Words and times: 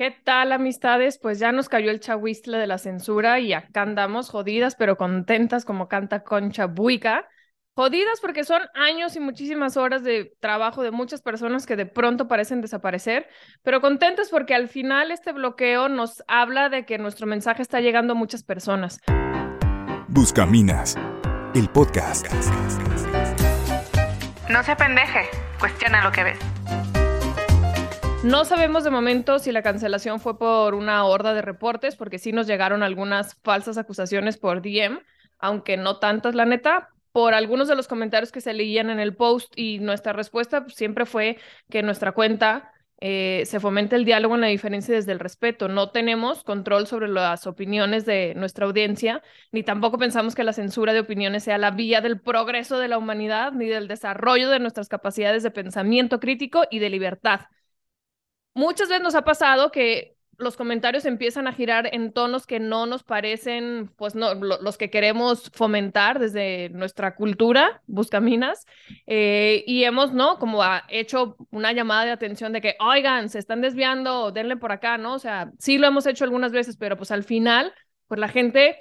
¿Qué 0.00 0.16
tal, 0.24 0.52
amistades? 0.52 1.18
Pues 1.18 1.38
ya 1.38 1.52
nos 1.52 1.68
cayó 1.68 1.90
el 1.90 2.00
chahuistle 2.00 2.56
de 2.56 2.66
la 2.66 2.78
censura 2.78 3.38
y 3.38 3.52
acá 3.52 3.82
andamos 3.82 4.30
jodidas, 4.30 4.74
pero 4.74 4.96
contentas 4.96 5.66
como 5.66 5.88
canta 5.88 6.24
Concha 6.24 6.64
Buica. 6.64 7.28
Jodidas 7.74 8.18
porque 8.22 8.44
son 8.44 8.62
años 8.72 9.14
y 9.16 9.20
muchísimas 9.20 9.76
horas 9.76 10.02
de 10.02 10.32
trabajo 10.40 10.82
de 10.82 10.90
muchas 10.90 11.20
personas 11.20 11.66
que 11.66 11.76
de 11.76 11.84
pronto 11.84 12.28
parecen 12.28 12.62
desaparecer, 12.62 13.28
pero 13.62 13.82
contentas 13.82 14.30
porque 14.30 14.54
al 14.54 14.68
final 14.68 15.10
este 15.10 15.32
bloqueo 15.32 15.90
nos 15.90 16.24
habla 16.26 16.70
de 16.70 16.86
que 16.86 16.96
nuestro 16.96 17.26
mensaje 17.26 17.60
está 17.60 17.82
llegando 17.82 18.14
a 18.14 18.16
muchas 18.16 18.42
personas. 18.42 19.00
Buscaminas, 20.08 20.96
el 21.54 21.68
podcast. 21.68 22.26
No 24.48 24.62
se 24.62 24.76
pendeje, 24.76 25.28
cuestiona 25.58 26.02
lo 26.02 26.10
que 26.10 26.24
ves. 26.24 26.38
No 28.22 28.44
sabemos 28.44 28.84
de 28.84 28.90
momento 28.90 29.38
si 29.38 29.50
la 29.50 29.62
cancelación 29.62 30.20
fue 30.20 30.38
por 30.38 30.74
una 30.74 31.04
horda 31.06 31.32
de 31.32 31.40
reportes, 31.40 31.96
porque 31.96 32.18
sí 32.18 32.32
nos 32.32 32.46
llegaron 32.46 32.82
algunas 32.82 33.36
falsas 33.42 33.78
acusaciones 33.78 34.36
por 34.36 34.60
DM, 34.60 35.00
aunque 35.38 35.78
no 35.78 35.98
tantas, 35.98 36.34
la 36.34 36.44
neta, 36.44 36.90
por 37.12 37.32
algunos 37.32 37.66
de 37.66 37.76
los 37.76 37.88
comentarios 37.88 38.30
que 38.30 38.42
se 38.42 38.52
leían 38.52 38.90
en 38.90 39.00
el 39.00 39.16
post 39.16 39.54
y 39.56 39.78
nuestra 39.78 40.12
respuesta 40.12 40.64
pues, 40.64 40.74
siempre 40.74 41.06
fue 41.06 41.38
que 41.70 41.82
nuestra 41.82 42.12
cuenta 42.12 42.70
eh, 43.00 43.44
se 43.46 43.58
fomente 43.58 43.96
el 43.96 44.04
diálogo 44.04 44.34
en 44.34 44.42
la 44.42 44.48
diferencia 44.48 44.94
desde 44.94 45.12
el 45.12 45.18
respeto. 45.18 45.68
No 45.68 45.90
tenemos 45.90 46.44
control 46.44 46.86
sobre 46.86 47.08
las 47.08 47.46
opiniones 47.46 48.04
de 48.04 48.34
nuestra 48.36 48.66
audiencia, 48.66 49.22
ni 49.50 49.62
tampoco 49.62 49.96
pensamos 49.96 50.34
que 50.34 50.44
la 50.44 50.52
censura 50.52 50.92
de 50.92 51.00
opiniones 51.00 51.44
sea 51.44 51.56
la 51.56 51.70
vía 51.70 52.02
del 52.02 52.20
progreso 52.20 52.78
de 52.78 52.88
la 52.88 52.98
humanidad, 52.98 53.52
ni 53.52 53.64
del 53.64 53.88
desarrollo 53.88 54.50
de 54.50 54.60
nuestras 54.60 54.90
capacidades 54.90 55.42
de 55.42 55.50
pensamiento 55.50 56.20
crítico 56.20 56.64
y 56.70 56.80
de 56.80 56.90
libertad 56.90 57.46
muchas 58.60 58.88
veces 58.88 59.02
nos 59.02 59.14
ha 59.14 59.22
pasado 59.22 59.72
que 59.72 60.16
los 60.36 60.56
comentarios 60.56 61.04
empiezan 61.04 61.46
a 61.46 61.52
girar 61.52 61.88
en 61.92 62.12
tonos 62.12 62.46
que 62.46 62.60
no 62.60 62.86
nos 62.86 63.02
parecen, 63.02 63.90
pues 63.96 64.14
no, 64.14 64.34
los 64.34 64.78
que 64.78 64.90
queremos 64.90 65.50
fomentar 65.54 66.18
desde 66.18 66.70
nuestra 66.70 67.14
cultura, 67.14 67.82
buscaminas, 67.86 68.66
eh, 69.06 69.64
y 69.66 69.84
hemos, 69.84 70.12
¿no? 70.12 70.38
Como 70.38 70.62
ha 70.62 70.84
hecho 70.88 71.36
una 71.50 71.72
llamada 71.72 72.06
de 72.06 72.12
atención 72.12 72.52
de 72.52 72.60
que, 72.60 72.76
oigan, 72.80 73.28
se 73.28 73.38
están 73.38 73.60
desviando, 73.60 74.32
denle 74.32 74.56
por 74.56 74.72
acá, 74.72 74.96
¿no? 74.96 75.14
O 75.14 75.18
sea, 75.18 75.52
sí 75.58 75.78
lo 75.78 75.86
hemos 75.86 76.06
hecho 76.06 76.24
algunas 76.24 76.52
veces, 76.52 76.76
pero 76.76 76.96
pues 76.96 77.10
al 77.10 77.24
final, 77.24 77.72
pues 78.08 78.18
la 78.18 78.28
gente 78.28 78.78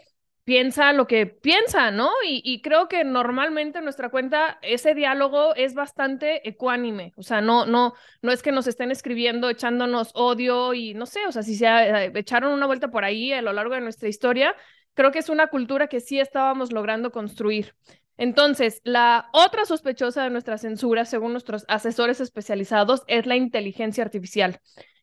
piensa 0.50 0.94
lo 0.94 1.06
que 1.06 1.28
piensa, 1.28 1.92
¿no? 1.92 2.10
Y, 2.28 2.60
creo 2.64 2.88
que 2.88 3.04
normalmente 3.04 3.78
en 3.78 3.84
nuestra 3.84 4.10
cuenta 4.10 4.58
ese 4.64 4.96
diálogo 4.96 5.54
es 5.54 5.76
bastante 5.76 6.50
ecuánime, 6.50 7.14
o 7.18 7.22
sea, 7.22 7.40
no, 7.40 7.68
no, 7.68 7.94
no 8.24 8.32
es 8.32 8.42
que 8.42 8.52
nos 8.52 8.66
estén 8.66 8.90
escribiendo 8.90 9.48
echándonos 9.52 10.10
odio 10.16 10.74
y 10.74 10.96
no 10.96 11.06
sé, 11.06 11.20
o 11.28 11.32
sea, 11.32 11.44
si 11.44 11.56
se 11.56 11.68
eh, 11.68 12.12
echaron 12.16 12.52
una 12.52 12.66
vuelta 12.66 12.90
por 12.90 13.04
ahí 13.06 13.32
a 13.32 13.44
lo 13.44 13.54
largo 13.54 13.76
de 13.76 13.82
nuestra 13.82 14.10
historia, 14.10 14.56
creo 14.96 15.12
que 15.12 15.20
es 15.20 15.30
una 15.30 15.48
cultura 15.48 15.86
que 15.86 16.00
sí 16.00 16.20
estábamos 16.20 16.72
logrando 16.72 17.12
construir. 17.12 17.76
Entonces, 18.18 18.82
la 18.84 19.30
otra 19.34 19.66
sospechosa 19.66 20.24
de 20.24 20.32
nuestra 20.32 20.58
censura, 20.58 21.06
según 21.06 21.34
nuestros 21.34 21.64
asesores 21.68 22.22
especializados, 22.22 23.04
es 23.06 23.28
la 23.28 23.36
inteligencia 23.36 24.04
artificial 24.04 24.60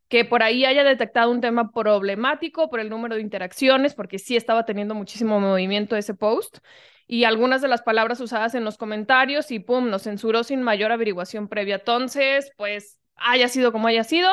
que 0.08 0.24
por 0.24 0.42
ahí 0.42 0.64
haya 0.64 0.84
detectado 0.84 1.30
un 1.30 1.40
tema 1.40 1.72
problemático 1.72 2.68
por 2.70 2.80
el 2.80 2.90
número 2.90 3.16
de 3.16 3.22
interacciones, 3.22 3.94
porque 3.94 4.18
sí 4.18 4.36
estaba 4.36 4.64
teniendo 4.64 4.94
muchísimo 4.94 5.40
movimiento 5.40 5.96
ese 5.96 6.14
post, 6.14 6.58
y 7.06 7.24
algunas 7.24 7.62
de 7.62 7.68
las 7.68 7.82
palabras 7.82 8.20
usadas 8.20 8.54
en 8.54 8.64
los 8.64 8.76
comentarios 8.76 9.50
y 9.50 9.60
pum, 9.60 9.90
nos 9.90 10.02
censuró 10.02 10.42
sin 10.44 10.62
mayor 10.62 10.92
averiguación 10.92 11.48
previa. 11.48 11.76
Entonces, 11.76 12.50
pues 12.56 12.98
haya 13.14 13.48
sido 13.48 13.72
como 13.72 13.88
haya 13.88 14.04
sido, 14.04 14.28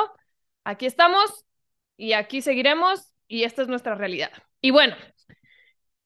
aquí 0.64 0.86
estamos 0.86 1.46
y 1.98 2.14
aquí 2.14 2.42
seguiremos 2.42 3.14
y 3.28 3.44
esta 3.44 3.62
es 3.62 3.68
nuestra 3.68 3.96
realidad. 3.96 4.32
Y 4.60 4.72
bueno, 4.72 4.96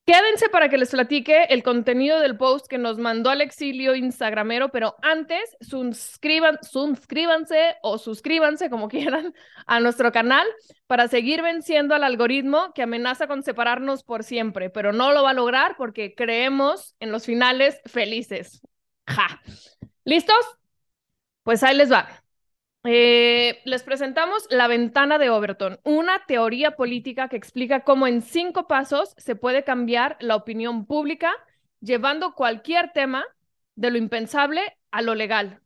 Quédense 0.08 0.48
para 0.48 0.70
que 0.70 0.78
les 0.78 0.90
platique 0.90 1.48
el 1.50 1.64
contenido 1.64 2.22
del 2.22 2.38
post 2.38 2.68
que 2.68 2.78
nos 2.78 2.98
mandó 2.98 3.30
al 3.30 3.42
exilio 3.42 3.94
Instagramero, 3.94 4.70
pero 4.70 4.96
antes 5.02 5.58
suscríbanse 5.60 7.76
o 7.82 7.98
suscríbanse 7.98 8.70
como 8.70 8.88
quieran 8.88 9.34
a 9.66 9.82
nuestro 9.82 10.14
canal 10.14 10.48
para 10.88 11.10
seguir 11.10 11.42
venciendo 11.42 11.94
al 11.94 12.06
algoritmo 12.06 12.72
que 12.74 12.84
amenaza 12.84 13.28
con 13.28 13.44
separarnos 13.44 14.04
por 14.04 14.24
siempre, 14.24 14.70
pero 14.70 14.94
no 14.94 15.12
lo 15.12 15.24
va 15.24 15.32
a 15.32 15.34
lograr 15.34 15.76
porque 15.78 16.16
creemos 16.16 16.96
en 17.02 17.12
los 17.12 17.26
finales 17.26 17.82
felices. 17.86 18.62
Ja. 19.08 19.42
¿Listos? 20.06 20.58
Pues 21.44 21.64
ahí 21.64 21.76
les 21.76 21.92
va. 21.92 22.08
Eh, 22.90 23.60
les 23.66 23.84
presentamos 23.84 24.48
La 24.50 24.70
ventana 24.70 25.18
de 25.18 25.30
Overton, 25.30 25.78
una 25.84 26.26
teoría 26.26 26.78
política 26.78 27.28
que 27.28 27.36
explica 27.36 27.82
cómo 27.82 28.08
en 28.08 28.22
cinco 28.22 28.66
pasos 28.70 29.14
se 29.18 29.36
puede 29.36 29.66
cambiar 29.66 30.16
la 30.22 30.38
opinión 30.38 30.86
pública 30.86 31.34
llevando 31.82 32.34
cualquier 32.34 32.94
tema 32.94 33.26
de 33.76 33.92
lo 33.92 33.98
impensable 33.98 34.62
a 34.90 35.02
lo 35.02 35.16
legal. 35.16 35.60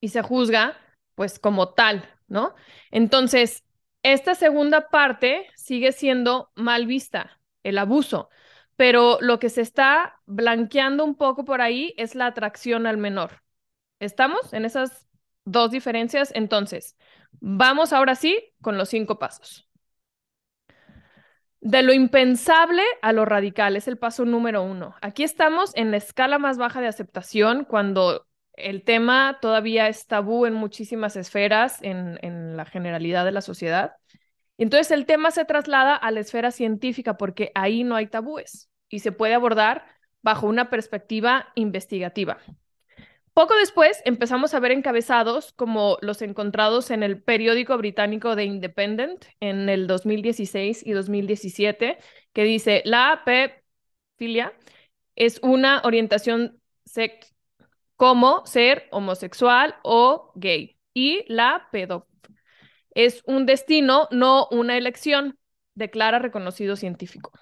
Y 0.00 0.08
se 0.08 0.22
juzga, 0.22 0.76
pues, 1.14 1.38
como 1.38 1.70
tal, 1.74 2.08
¿no? 2.28 2.54
Entonces, 2.90 3.64
esta 4.02 4.34
segunda 4.34 4.88
parte 4.88 5.46
sigue 5.56 5.92
siendo 5.92 6.50
mal 6.54 6.86
vista, 6.86 7.40
el 7.62 7.78
abuso, 7.78 8.30
pero 8.76 9.18
lo 9.20 9.38
que 9.38 9.50
se 9.50 9.60
está 9.60 10.20
blanqueando 10.26 11.04
un 11.04 11.14
poco 11.16 11.44
por 11.44 11.60
ahí 11.60 11.94
es 11.98 12.14
la 12.14 12.26
atracción 12.26 12.86
al 12.86 12.96
menor. 12.96 13.42
¿Estamos 14.00 14.54
en 14.54 14.64
esas 14.64 15.08
dos 15.44 15.70
diferencias? 15.70 16.32
Entonces, 16.34 16.96
vamos 17.40 17.92
ahora 17.92 18.14
sí 18.14 18.54
con 18.62 18.78
los 18.78 18.88
cinco 18.90 19.18
pasos. 19.18 19.69
De 21.60 21.82
lo 21.82 21.92
impensable 21.92 22.82
a 23.02 23.12
lo 23.12 23.26
radical 23.26 23.76
es 23.76 23.86
el 23.86 23.98
paso 23.98 24.24
número 24.24 24.62
uno. 24.62 24.94
Aquí 25.02 25.24
estamos 25.24 25.72
en 25.74 25.90
la 25.90 25.98
escala 25.98 26.38
más 26.38 26.56
baja 26.56 26.80
de 26.80 26.86
aceptación 26.86 27.64
cuando 27.64 28.26
el 28.54 28.82
tema 28.82 29.38
todavía 29.42 29.88
es 29.88 30.06
tabú 30.06 30.46
en 30.46 30.54
muchísimas 30.54 31.16
esferas, 31.16 31.78
en, 31.82 32.56
la 32.56 32.64
generalidad 32.64 33.26
de 33.26 33.32
la 33.32 33.42
sociedad. 33.42 33.92
Entonces 34.56 34.90
el 34.90 35.04
tema 35.04 35.30
se 35.30 35.44
traslada 35.44 35.94
a 35.96 36.10
la 36.10 36.20
esfera 36.20 36.50
científica 36.50 37.18
porque 37.18 37.52
ahí 37.54 37.84
no 37.84 37.94
hay 37.94 38.06
tabúes 38.06 38.70
y 38.88 39.00
se 39.00 39.12
puede 39.12 39.34
abordar 39.34 39.84
bajo 40.22 40.46
una 40.46 40.70
perspectiva 40.70 41.48
investigativa. 41.54 42.38
Poco 43.40 43.56
después 43.56 44.02
empezamos 44.04 44.52
a 44.52 44.60
ver 44.60 44.70
encabezados 44.70 45.54
como 45.54 45.96
los 46.02 46.20
encontrados 46.20 46.90
en 46.90 47.02
el 47.02 47.22
periódico 47.22 47.78
británico 47.78 48.36
The 48.36 48.44
Independent 48.44 49.24
en 49.40 49.70
el 49.70 49.86
2016 49.86 50.86
y 50.86 50.92
2017, 50.92 51.96
que 52.34 52.44
dice, 52.44 52.82
la 52.84 53.22
pedofilia 53.24 54.52
es 55.16 55.40
una 55.42 55.80
orientación 55.84 56.60
sex 56.84 57.34
como 57.96 58.44
ser 58.44 58.88
homosexual 58.90 59.74
o 59.84 60.32
gay 60.34 60.76
y 60.92 61.24
la 61.32 61.66
pedo 61.72 62.08
es 62.90 63.22
un 63.24 63.46
destino, 63.46 64.06
no 64.10 64.48
una 64.50 64.76
elección, 64.76 65.38
declara 65.74 66.18
reconocido 66.18 66.76
científico. 66.76 67.32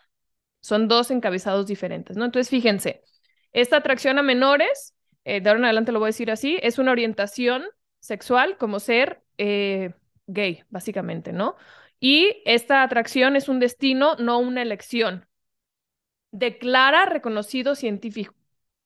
Son 0.61 0.87
dos 0.87 1.11
encabezados 1.11 1.67
diferentes, 1.67 2.17
¿no? 2.17 2.25
Entonces, 2.25 2.51
fíjense, 2.51 3.03
esta 3.51 3.79
atracción 3.79 4.21
a 4.21 4.23
menores 4.23 4.95
eh, 5.29 5.41
de 5.43 5.51
ahora 5.51 5.59
en 5.59 5.65
adelante 5.67 5.93
lo 5.93 5.99
voy 5.99 6.07
a 6.07 6.09
decir 6.09 6.31
así, 6.31 6.59
es 6.63 6.79
una 6.79 6.93
orientación 6.93 7.65
sexual 8.01 8.57
como 8.57 8.81
ser 8.81 9.23
eh, 9.37 9.93
gay, 10.27 10.65
básicamente, 10.71 11.33
¿no? 11.33 11.57
Y 12.01 12.43
esta 12.47 12.83
atracción 12.83 13.37
es 13.37 13.49
un 13.49 13.61
destino, 13.61 14.17
no 14.17 14.39
una 14.39 14.63
elección. 14.63 15.27
Declara 16.31 17.07
reconocido 17.07 17.75
científico, 17.75 18.35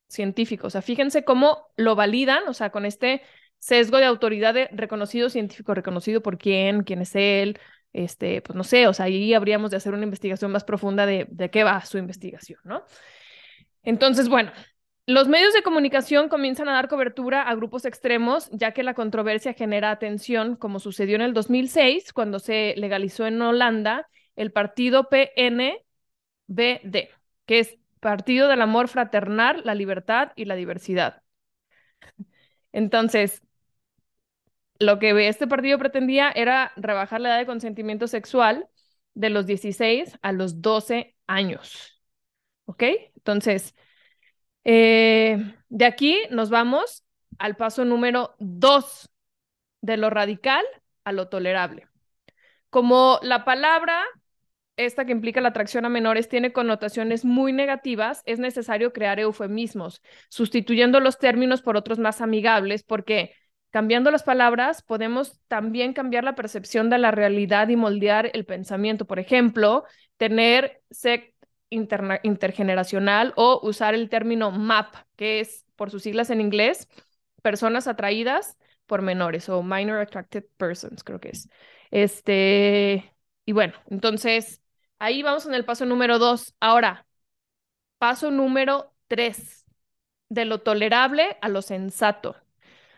científico. 0.08 0.66
O 0.66 0.70
sea, 0.70 0.82
fíjense 0.82 1.24
cómo 1.24 1.68
lo 1.76 1.94
validan, 1.94 2.48
o 2.48 2.54
sea, 2.54 2.70
con 2.70 2.86
este 2.86 3.22
sesgo 3.58 3.98
de 3.98 4.06
autoridad 4.06 4.54
de 4.54 4.68
reconocido 4.72 5.30
científico, 5.30 5.74
reconocido 5.74 6.22
por 6.22 6.38
quién, 6.38 6.82
quién 6.82 7.02
es 7.02 7.14
él, 7.14 7.58
este, 7.92 8.42
pues 8.42 8.56
no 8.56 8.64
sé, 8.64 8.88
o 8.88 8.94
sea, 8.94 9.06
ahí 9.06 9.32
habríamos 9.34 9.70
de 9.70 9.76
hacer 9.76 9.94
una 9.94 10.04
investigación 10.04 10.50
más 10.50 10.64
profunda 10.64 11.06
de, 11.06 11.26
de 11.30 11.50
qué 11.50 11.62
va 11.62 11.84
su 11.84 11.98
investigación, 11.98 12.58
¿no? 12.64 12.84
Entonces, 13.84 14.28
bueno, 14.28 14.52
los 15.06 15.28
medios 15.28 15.52
de 15.52 15.62
comunicación 15.62 16.28
comienzan 16.28 16.68
a 16.68 16.74
dar 16.74 16.88
cobertura 16.88 17.42
a 17.42 17.54
grupos 17.54 17.84
extremos, 17.84 18.48
ya 18.52 18.72
que 18.72 18.82
la 18.82 18.94
controversia 18.94 19.52
genera 19.54 19.90
atención, 19.90 20.56
como 20.56 20.78
sucedió 20.78 21.16
en 21.16 21.22
el 21.22 21.34
2006, 21.34 22.12
cuando 22.12 22.38
se 22.38 22.74
legalizó 22.76 23.26
en 23.26 23.40
Holanda 23.42 24.08
el 24.36 24.52
partido 24.52 25.08
PNBD, 25.08 25.82
que 27.46 27.58
es 27.58 27.78
Partido 28.00 28.48
del 28.48 28.62
Amor 28.62 28.88
Fraternal, 28.88 29.62
la 29.64 29.74
Libertad 29.74 30.32
y 30.36 30.44
la 30.44 30.56
Diversidad. 30.56 31.22
Entonces, 32.72 33.42
lo 34.78 34.98
que 34.98 35.28
este 35.28 35.46
partido 35.46 35.78
pretendía 35.78 36.30
era 36.30 36.72
rebajar 36.76 37.20
la 37.20 37.30
edad 37.30 37.38
de 37.38 37.46
consentimiento 37.46 38.06
sexual 38.08 38.68
de 39.14 39.30
los 39.30 39.46
16 39.46 40.18
a 40.22 40.32
los 40.32 40.60
12 40.62 41.14
años. 41.26 42.02
¿Ok? 42.64 42.82
Entonces, 43.16 43.74
eh, 44.64 45.54
de 45.68 45.84
aquí 45.84 46.18
nos 46.30 46.50
vamos 46.50 47.04
al 47.38 47.56
paso 47.56 47.84
número 47.84 48.34
dos, 48.38 49.08
de 49.80 49.96
lo 49.96 50.10
radical 50.10 50.64
a 51.04 51.12
lo 51.12 51.28
tolerable. 51.28 51.88
Como 52.70 53.18
la 53.22 53.44
palabra, 53.44 54.04
esta 54.76 55.04
que 55.04 55.12
implica 55.12 55.40
la 55.40 55.48
atracción 55.48 55.84
a 55.84 55.88
menores, 55.88 56.28
tiene 56.28 56.52
connotaciones 56.52 57.24
muy 57.24 57.52
negativas, 57.52 58.22
es 58.24 58.38
necesario 58.38 58.92
crear 58.92 59.20
eufemismos, 59.20 60.02
sustituyendo 60.28 61.00
los 61.00 61.18
términos 61.18 61.62
por 61.62 61.76
otros 61.76 61.98
más 61.98 62.20
amigables, 62.20 62.82
porque 62.82 63.34
cambiando 63.70 64.10
las 64.10 64.22
palabras 64.22 64.82
podemos 64.82 65.40
también 65.48 65.92
cambiar 65.92 66.24
la 66.24 66.34
percepción 66.34 66.90
de 66.90 66.98
la 66.98 67.10
realidad 67.10 67.68
y 67.68 67.76
moldear 67.76 68.30
el 68.32 68.44
pensamiento. 68.44 69.06
Por 69.06 69.18
ejemplo, 69.18 69.84
tener 70.16 70.82
intergeneracional 71.72 73.32
o 73.36 73.60
usar 73.62 73.94
el 73.94 74.08
término 74.08 74.50
MAP, 74.50 74.94
que 75.16 75.40
es 75.40 75.64
por 75.76 75.90
sus 75.90 76.02
siglas 76.02 76.30
en 76.30 76.40
inglés, 76.40 76.88
personas 77.42 77.88
atraídas 77.88 78.56
por 78.86 79.02
menores 79.02 79.48
o 79.48 79.62
minor 79.62 80.00
attracted 80.00 80.44
persons, 80.56 81.02
creo 81.04 81.20
que 81.20 81.30
es. 81.30 81.48
Este, 81.90 83.14
y 83.44 83.52
bueno, 83.52 83.74
entonces 83.90 84.62
ahí 84.98 85.22
vamos 85.22 85.46
en 85.46 85.54
el 85.54 85.64
paso 85.64 85.86
número 85.86 86.18
dos. 86.18 86.54
Ahora, 86.60 87.06
paso 87.98 88.30
número 88.30 88.92
tres, 89.08 89.66
de 90.28 90.44
lo 90.44 90.60
tolerable 90.60 91.36
a 91.40 91.48
lo 91.48 91.62
sensato. 91.62 92.36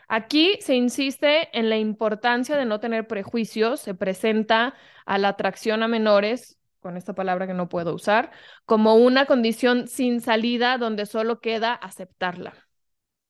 Aquí 0.08 0.58
se 0.60 0.74
insiste 0.74 1.56
en 1.58 1.70
la 1.70 1.76
importancia 1.76 2.56
de 2.56 2.66
no 2.66 2.80
tener 2.80 3.06
prejuicios, 3.06 3.80
se 3.80 3.94
presenta 3.94 4.74
a 5.06 5.18
la 5.18 5.28
atracción 5.28 5.82
a 5.82 5.88
menores 5.88 6.58
con 6.84 6.98
esta 6.98 7.14
palabra 7.14 7.46
que 7.46 7.54
no 7.54 7.70
puedo 7.70 7.94
usar, 7.94 8.30
como 8.66 8.96
una 8.96 9.24
condición 9.24 9.88
sin 9.88 10.20
salida 10.20 10.76
donde 10.76 11.06
solo 11.06 11.40
queda 11.40 11.72
aceptarla. 11.72 12.52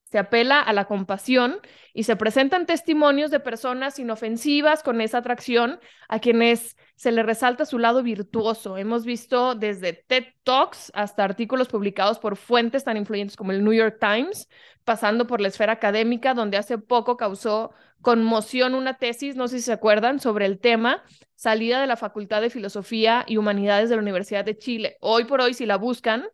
Se 0.02 0.18
apela 0.18 0.60
a 0.60 0.72
la 0.72 0.86
compasión 0.86 1.60
y 1.92 2.02
se 2.02 2.16
presentan 2.16 2.66
testimonios 2.66 3.30
de 3.30 3.38
personas 3.38 4.00
inofensivas 4.00 4.82
con 4.82 5.00
esa 5.00 5.18
atracción 5.18 5.78
a 6.08 6.18
quienes 6.18 6.76
se 6.96 7.12
le 7.12 7.22
resalta 7.22 7.64
su 7.64 7.78
lado 7.78 8.02
virtuoso. 8.02 8.76
Hemos 8.76 9.04
visto 9.04 9.54
desde 9.54 9.92
TED 9.92 10.24
Talks 10.42 10.90
hasta 10.92 11.22
artículos 11.22 11.68
publicados 11.68 12.18
por 12.18 12.36
fuentes 12.36 12.82
tan 12.82 12.96
influyentes 12.96 13.36
como 13.36 13.52
el 13.52 13.62
New 13.62 13.72
York 13.72 13.98
Times, 14.00 14.48
pasando 14.82 15.28
por 15.28 15.40
la 15.40 15.46
esfera 15.46 15.74
académica, 15.74 16.34
donde 16.34 16.56
hace 16.56 16.76
poco 16.76 17.16
causó 17.16 17.72
conmoción 18.04 18.76
una 18.76 18.98
tesis, 18.98 19.34
no 19.34 19.48
sé 19.48 19.58
si 19.58 19.64
se 19.64 19.72
acuerdan, 19.72 20.20
sobre 20.20 20.46
el 20.46 20.60
tema 20.60 21.02
salida 21.34 21.80
de 21.80 21.88
la 21.88 21.96
Facultad 21.96 22.40
de 22.42 22.50
Filosofía 22.50 23.24
y 23.26 23.38
Humanidades 23.38 23.88
de 23.90 23.96
la 23.96 24.02
Universidad 24.02 24.44
de 24.44 24.56
Chile. 24.56 24.96
Hoy 25.00 25.24
por 25.24 25.40
hoy, 25.40 25.54
si 25.54 25.66
la 25.66 25.76
buscan, 25.76 26.24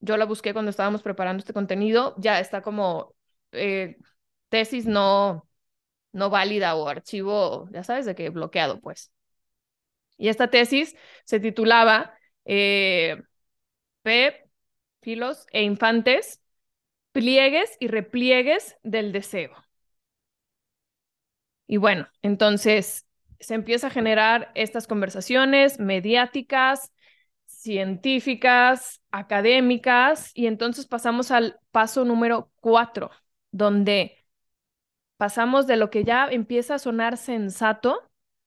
yo 0.00 0.18
la 0.18 0.26
busqué 0.26 0.52
cuando 0.52 0.70
estábamos 0.70 1.02
preparando 1.02 1.40
este 1.40 1.54
contenido, 1.54 2.14
ya 2.18 2.40
está 2.40 2.60
como 2.60 3.14
eh, 3.52 3.96
tesis 4.50 4.86
no, 4.86 5.48
no 6.12 6.30
válida 6.30 6.74
o 6.76 6.88
archivo, 6.88 7.68
ya 7.72 7.84
sabes, 7.84 8.04
de 8.06 8.14
qué 8.14 8.28
bloqueado, 8.30 8.80
pues. 8.80 9.10
Y 10.18 10.28
esta 10.28 10.48
tesis 10.50 10.94
se 11.24 11.40
titulaba 11.40 12.14
eh, 12.44 13.22
P, 14.02 14.48
filos 15.00 15.46
e 15.52 15.62
infantes, 15.62 16.42
pliegues 17.12 17.76
y 17.80 17.88
repliegues 17.88 18.76
del 18.82 19.12
deseo. 19.12 19.63
Y 21.66 21.76
bueno, 21.78 22.08
entonces 22.22 23.06
se 23.40 23.54
empieza 23.54 23.88
a 23.88 23.90
generar 23.90 24.50
estas 24.54 24.86
conversaciones 24.86 25.78
mediáticas, 25.80 26.92
científicas, 27.46 29.00
académicas, 29.10 30.30
y 30.34 30.46
entonces 30.46 30.86
pasamos 30.86 31.30
al 31.30 31.58
paso 31.70 32.04
número 32.04 32.50
cuatro, 32.60 33.10
donde 33.50 34.24
pasamos 35.16 35.66
de 35.66 35.76
lo 35.76 35.90
que 35.90 36.04
ya 36.04 36.26
empieza 36.28 36.74
a 36.74 36.78
sonar 36.78 37.16
sensato, 37.16 38.00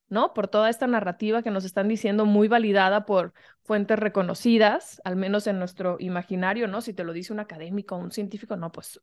¿no? 0.09 0.33
Por 0.33 0.47
toda 0.47 0.69
esta 0.69 0.87
narrativa 0.87 1.41
que 1.43 1.51
nos 1.51 1.65
están 1.65 1.87
diciendo 1.87 2.25
muy 2.25 2.47
validada 2.47 3.05
por 3.05 3.33
fuentes 3.63 3.99
reconocidas, 3.99 5.01
al 5.03 5.15
menos 5.15 5.47
en 5.47 5.59
nuestro 5.59 5.97
imaginario, 5.99 6.67
¿no? 6.67 6.81
Si 6.81 6.93
te 6.93 7.03
lo 7.03 7.13
dice 7.13 7.33
un 7.33 7.39
académico 7.39 7.95
un 7.97 8.11
científico, 8.11 8.55
no, 8.55 8.71
pues 8.71 9.01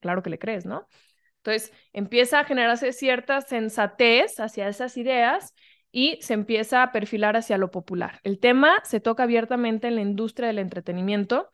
claro 0.00 0.22
que 0.22 0.30
le 0.30 0.38
crees, 0.38 0.66
¿no? 0.66 0.88
Entonces 1.42 1.72
empieza 1.92 2.40
a 2.40 2.44
generarse 2.44 2.92
cierta 2.92 3.40
sensatez 3.40 4.38
hacia 4.40 4.68
esas 4.68 4.96
ideas 4.96 5.54
y 5.92 6.18
se 6.22 6.34
empieza 6.34 6.82
a 6.82 6.92
perfilar 6.92 7.36
hacia 7.36 7.58
lo 7.58 7.70
popular. 7.70 8.20
El 8.22 8.38
tema 8.38 8.76
se 8.84 9.00
toca 9.00 9.24
abiertamente 9.24 9.88
en 9.88 9.96
la 9.96 10.02
industria 10.02 10.48
del 10.48 10.58
entretenimiento, 10.58 11.50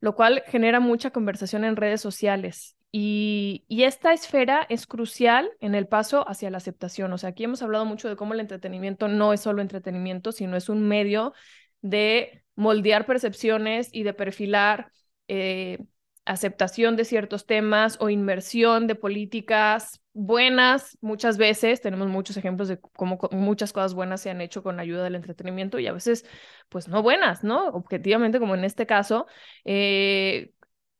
lo 0.00 0.14
cual 0.14 0.42
genera 0.46 0.80
mucha 0.80 1.10
conversación 1.10 1.64
en 1.64 1.76
redes 1.76 2.00
sociales. 2.00 2.76
Y, 2.92 3.64
y, 3.68 3.82
esta 3.82 4.12
esfera 4.12 4.64
es 4.70 4.86
crucial 4.86 5.50
en 5.60 5.74
el 5.74 5.86
paso 5.86 6.26
hacia 6.28 6.50
la 6.50 6.58
aceptación. 6.58 7.12
O 7.12 7.18
sea, 7.18 7.30
aquí 7.30 7.44
hemos 7.44 7.60
hablado 7.60 7.84
mucho 7.84 8.08
de 8.08 8.16
cómo 8.16 8.32
el 8.32 8.40
entretenimiento 8.40 9.08
no 9.08 9.32
es 9.32 9.40
solo 9.40 9.60
entretenimiento, 9.60 10.32
sino 10.32 10.56
es 10.56 10.68
un 10.68 10.86
medio 10.86 11.34
de 11.82 12.44
moldear 12.54 13.04
percepciones 13.04 13.90
y 13.92 14.02
de 14.02 14.14
perfilar 14.14 14.92
eh, 15.28 15.78
aceptación 16.26 16.96
de 16.96 17.04
ciertos 17.04 17.46
temas 17.46 17.96
o 18.00 18.10
inmersión 18.10 18.86
de 18.86 18.96
políticas 18.96 20.00
buenas 20.12 20.98
muchas 21.00 21.38
veces. 21.38 21.80
Tenemos 21.80 22.08
muchos 22.08 22.36
ejemplos 22.36 22.68
de 22.68 22.80
cómo 22.80 23.18
muchas 23.30 23.72
cosas 23.72 23.94
buenas 23.94 24.20
se 24.20 24.30
han 24.30 24.40
hecho 24.40 24.62
con 24.62 24.80
ayuda 24.80 25.04
del 25.04 25.14
entretenimiento 25.14 25.78
y 25.78 25.86
a 25.86 25.92
veces, 25.92 26.26
pues 26.68 26.88
no 26.88 27.02
buenas, 27.02 27.44
¿no? 27.44 27.68
Objetivamente, 27.68 28.40
como 28.40 28.54
en 28.54 28.64
este 28.64 28.86
caso, 28.86 29.26
eh, 29.64 30.52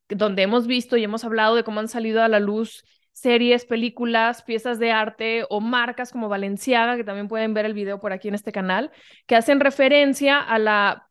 donde 0.08 0.42
hemos 0.42 0.66
visto 0.66 0.96
y 0.96 1.04
hemos 1.04 1.24
hablado 1.24 1.56
de 1.56 1.64
cómo 1.64 1.80
han 1.80 1.88
salido 1.88 2.22
a 2.22 2.28
la 2.28 2.40
luz 2.40 2.84
series, 3.12 3.64
películas, 3.64 4.42
piezas 4.42 4.78
de 4.78 4.92
arte 4.92 5.44
o 5.48 5.60
marcas 5.60 6.12
como 6.12 6.28
Valenciaga, 6.28 6.96
que 6.96 7.04
también 7.04 7.28
pueden 7.28 7.54
ver 7.54 7.64
el 7.66 7.74
video 7.74 7.98
por 7.98 8.12
aquí 8.12 8.28
en 8.28 8.34
este 8.34 8.52
canal, 8.52 8.92
que 9.26 9.36
hacen 9.36 9.58
referencia 9.58 10.38
a 10.40 10.58
la 10.58 11.08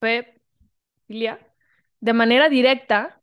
pedofilia 0.00 1.38
de 2.00 2.12
manera 2.12 2.48
directa 2.48 3.17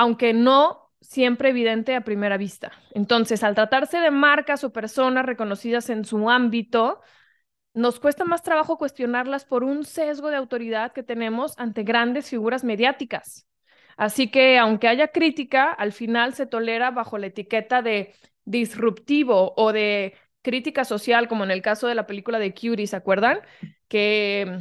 aunque 0.00 0.32
no 0.32 0.90
siempre 1.02 1.50
evidente 1.50 1.94
a 1.94 2.00
primera 2.00 2.38
vista. 2.38 2.72
Entonces, 2.92 3.44
al 3.44 3.54
tratarse 3.54 3.98
de 3.98 4.10
marcas 4.10 4.64
o 4.64 4.72
personas 4.72 5.26
reconocidas 5.26 5.90
en 5.90 6.06
su 6.06 6.30
ámbito, 6.30 7.02
nos 7.74 8.00
cuesta 8.00 8.24
más 8.24 8.42
trabajo 8.42 8.78
cuestionarlas 8.78 9.44
por 9.44 9.62
un 9.62 9.84
sesgo 9.84 10.30
de 10.30 10.36
autoridad 10.36 10.92
que 10.94 11.02
tenemos 11.02 11.52
ante 11.58 11.82
grandes 11.82 12.30
figuras 12.30 12.64
mediáticas. 12.64 13.46
Así 13.98 14.30
que, 14.30 14.56
aunque 14.56 14.88
haya 14.88 15.08
crítica, 15.08 15.70
al 15.70 15.92
final 15.92 16.32
se 16.32 16.46
tolera 16.46 16.90
bajo 16.90 17.18
la 17.18 17.26
etiqueta 17.26 17.82
de 17.82 18.14
disruptivo 18.46 19.52
o 19.58 19.74
de 19.74 20.14
crítica 20.40 20.86
social, 20.86 21.28
como 21.28 21.44
en 21.44 21.50
el 21.50 21.60
caso 21.60 21.88
de 21.88 21.94
la 21.94 22.06
película 22.06 22.38
de 22.38 22.54
Curie, 22.54 22.86
¿se 22.86 22.96
acuerdan? 22.96 23.40
Que 23.86 24.60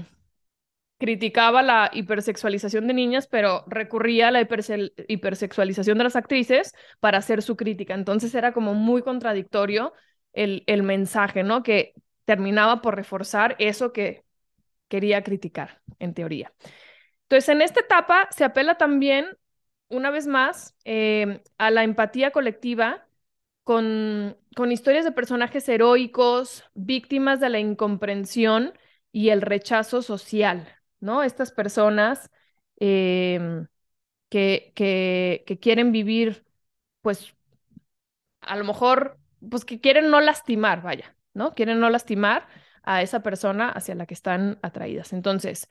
criticaba 1.00 1.64
la 1.64 1.90
hipersexualización 1.94 2.86
de 2.88 2.94
niñas, 2.94 3.28
pero 3.28 3.64
recurría 3.68 4.28
a 4.28 4.32
la 4.32 4.42
hipersexualización 4.42 5.98
de 5.98 6.04
las 6.04 6.18
actrices 6.18 6.76
para 7.00 7.18
hacer 7.20 7.42
su 7.42 7.56
crítica. 7.56 7.94
Entonces 7.94 8.36
era 8.36 8.52
como 8.52 8.74
muy 8.74 9.02
contradictorio 9.02 9.94
el, 10.34 10.84
mensaje, 10.84 11.44
¿no? 11.44 11.64
Que 11.64 11.94
terminaba 12.26 12.82
por 12.82 12.96
reforzar 12.96 13.56
eso 13.60 13.94
que 13.94 14.26
quería 14.90 15.24
criticar, 15.24 15.82
en 16.00 16.14
teoría. 16.14 16.54
Entonces, 17.24 17.50
en 17.50 17.62
esta 17.62 17.80
etapa 17.80 18.28
se 18.32 18.44
apela 18.44 18.76
también, 18.76 19.38
una 19.88 20.12
vez 20.12 20.28
más, 20.28 20.76
eh, 20.84 21.42
a 21.58 21.72
la 21.72 21.84
empatía 21.84 22.32
colectiva 22.32 23.08
con, 23.64 24.38
con 24.56 24.72
historias 24.72 25.06
de 25.06 25.12
personajes 25.12 25.70
heroicos, 25.70 26.66
víctimas 26.74 27.40
de 27.40 27.50
la 27.50 27.60
incomprensión 27.60 28.74
y 29.12 29.30
el 29.30 29.42
rechazo 29.42 30.02
social, 30.02 30.79
¿no? 31.00 31.24
Estas 31.24 31.52
personas 31.52 32.30
em, 32.78 33.68
que, 34.30 34.74
que, 34.76 35.60
quieren 35.62 35.92
vivir, 35.92 36.46
pues, 37.02 37.36
a 38.42 38.56
lo 38.56 38.66
mejor, 38.66 39.20
pues 39.50 39.66
que 39.66 39.80
quieren 39.80 40.10
no 40.10 40.22
lastimar, 40.22 40.82
vaya, 40.82 41.16
¿no? 41.34 41.54
Quieren 41.54 41.80
no 41.80 41.90
lastimar 41.90 42.48
a 42.84 43.02
esa 43.02 43.22
persona 43.22 43.70
hacia 43.70 43.96
la 43.96 44.06
que 44.06 44.14
están 44.14 44.60
atraídas. 44.62 45.14
Entonces, 45.14 45.70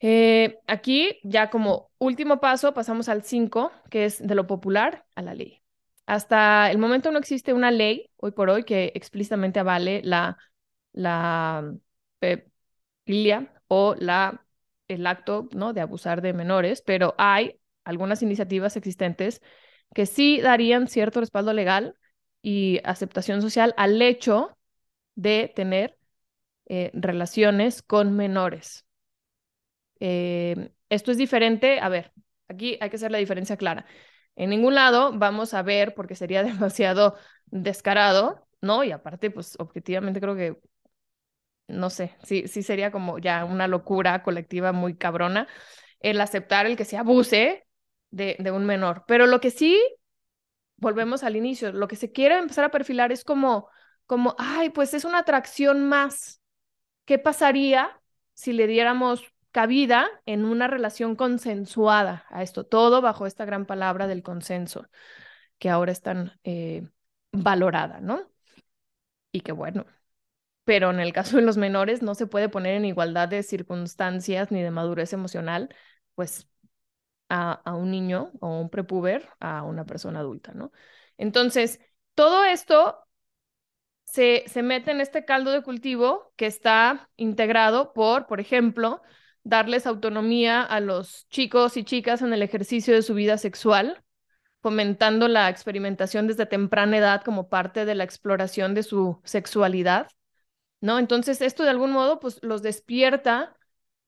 eh, 0.00 0.58
aquí 0.66 1.18
ya 1.22 1.50
como 1.50 1.90
último 1.98 2.40
paso 2.40 2.74
pasamos 2.74 3.08
al 3.08 3.22
5, 3.22 3.72
que 3.90 4.04
es 4.04 4.26
de 4.26 4.34
lo 4.34 4.46
popular 4.46 5.06
a 5.14 5.22
la 5.22 5.34
ley. 5.34 5.62
Hasta 6.06 6.70
el 6.70 6.78
momento 6.78 7.10
no 7.10 7.18
existe 7.18 7.52
una 7.54 7.70
ley, 7.70 8.10
hoy 8.16 8.32
por 8.32 8.50
hoy, 8.50 8.64
que 8.64 8.92
explícitamente 8.94 9.60
avale 9.60 10.02
la, 10.04 10.36
la 10.92 11.74
o 13.68 13.94
la, 13.98 14.44
el 14.88 15.06
acto 15.06 15.48
¿no? 15.52 15.72
de 15.72 15.80
abusar 15.80 16.22
de 16.22 16.32
menores, 16.32 16.82
pero 16.82 17.14
hay 17.18 17.60
algunas 17.84 18.22
iniciativas 18.22 18.76
existentes 18.76 19.42
que 19.94 20.06
sí 20.06 20.40
darían 20.40 20.88
cierto 20.88 21.20
respaldo 21.20 21.52
legal 21.52 21.96
y 22.42 22.80
aceptación 22.84 23.42
social 23.42 23.74
al 23.76 24.00
hecho 24.02 24.56
de 25.14 25.52
tener 25.54 25.98
eh, 26.66 26.90
relaciones 26.94 27.82
con 27.82 28.16
menores. 28.16 28.86
Eh, 30.00 30.72
esto 30.88 31.10
es 31.10 31.18
diferente, 31.18 31.80
a 31.80 31.88
ver, 31.88 32.12
aquí 32.48 32.76
hay 32.80 32.90
que 32.90 32.96
hacer 32.96 33.10
la 33.10 33.18
diferencia 33.18 33.56
clara. 33.56 33.86
En 34.36 34.50
ningún 34.50 34.74
lado 34.74 35.12
vamos 35.14 35.54
a 35.54 35.62
ver, 35.62 35.94
porque 35.94 36.14
sería 36.14 36.42
demasiado 36.44 37.16
descarado, 37.46 38.46
¿no? 38.60 38.84
Y 38.84 38.92
aparte, 38.92 39.30
pues 39.30 39.56
objetivamente 39.58 40.20
creo 40.20 40.34
que 40.36 40.58
no 41.68 41.90
sé, 41.90 42.16
sí, 42.22 42.48
sí 42.48 42.62
sería 42.62 42.90
como 42.90 43.18
ya 43.18 43.44
una 43.44 43.68
locura 43.68 44.22
colectiva 44.22 44.72
muy 44.72 44.96
cabrona 44.96 45.48
el 46.00 46.20
aceptar 46.20 46.66
el 46.66 46.76
que 46.76 46.84
se 46.84 46.98
abuse 46.98 47.66
de, 48.10 48.36
de 48.38 48.50
un 48.50 48.66
menor. 48.66 49.04
Pero 49.06 49.26
lo 49.26 49.40
que 49.40 49.50
sí, 49.50 49.80
volvemos 50.76 51.22
al 51.24 51.36
inicio, 51.36 51.72
lo 51.72 51.88
que 51.88 51.96
se 51.96 52.12
quiere 52.12 52.38
empezar 52.38 52.64
a 52.64 52.70
perfilar 52.70 53.12
es 53.12 53.24
como, 53.24 53.68
como, 54.06 54.36
ay, 54.38 54.70
pues 54.70 54.94
es 54.94 55.04
una 55.04 55.20
atracción 55.20 55.88
más. 55.88 56.40
¿Qué 57.04 57.18
pasaría 57.18 58.00
si 58.34 58.52
le 58.52 58.66
diéramos 58.66 59.22
cabida 59.52 60.08
en 60.26 60.44
una 60.44 60.66
relación 60.68 61.16
consensuada 61.16 62.26
a 62.30 62.42
esto? 62.42 62.64
Todo 62.66 63.00
bajo 63.00 63.26
esta 63.26 63.44
gran 63.44 63.66
palabra 63.66 64.06
del 64.06 64.22
consenso, 64.22 64.86
que 65.58 65.70
ahora 65.70 65.92
es 65.92 66.02
tan 66.02 66.38
eh, 66.44 66.88
valorada, 67.32 68.00
¿no? 68.00 68.30
Y 69.32 69.40
que 69.40 69.52
bueno, 69.52 69.86
pero 70.64 70.90
en 70.90 71.00
el 71.00 71.12
caso 71.12 71.36
de 71.36 71.42
los 71.42 71.56
menores 71.56 72.02
no 72.02 72.14
se 72.14 72.26
puede 72.26 72.48
poner 72.48 72.74
en 72.76 72.84
igualdad 72.84 73.28
de 73.28 73.42
circunstancias 73.42 74.50
ni 74.50 74.62
de 74.62 74.70
madurez 74.70 75.12
emocional, 75.12 75.74
pues 76.14 76.48
a, 77.28 77.52
a 77.52 77.74
un 77.74 77.90
niño 77.90 78.32
o 78.40 78.60
un 78.60 78.70
prepuber 78.70 79.28
a 79.40 79.62
una 79.64 79.84
persona 79.86 80.20
adulta, 80.20 80.52
¿no? 80.54 80.72
Entonces, 81.18 81.80
todo 82.14 82.44
esto 82.44 82.98
se, 84.04 84.44
se 84.46 84.62
mete 84.62 84.90
en 84.90 85.00
este 85.00 85.24
caldo 85.24 85.50
de 85.52 85.62
cultivo 85.62 86.32
que 86.36 86.46
está 86.46 87.10
integrado 87.16 87.92
por, 87.92 88.26
por 88.26 88.40
ejemplo, 88.40 89.02
darles 89.42 89.86
autonomía 89.86 90.62
a 90.62 90.80
los 90.80 91.28
chicos 91.28 91.76
y 91.76 91.84
chicas 91.84 92.22
en 92.22 92.32
el 92.32 92.42
ejercicio 92.42 92.94
de 92.94 93.02
su 93.02 93.14
vida 93.14 93.38
sexual, 93.38 94.02
fomentando 94.62 95.28
la 95.28 95.48
experimentación 95.50 96.26
desde 96.26 96.46
temprana 96.46 96.98
edad 96.98 97.22
como 97.22 97.48
parte 97.48 97.84
de 97.84 97.94
la 97.94 98.04
exploración 98.04 98.74
de 98.74 98.82
su 98.82 99.20
sexualidad 99.24 100.08
¿no? 100.80 100.98
Entonces, 100.98 101.40
esto 101.40 101.64
de 101.64 101.70
algún 101.70 101.92
modo, 101.92 102.20
pues 102.20 102.38
los 102.42 102.62
despierta 102.62 103.56